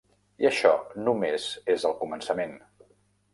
I 0.43 0.45
això 0.49 0.71
només 1.07 1.45
és 1.75 1.85
el 1.91 1.95
començament. 2.01 2.57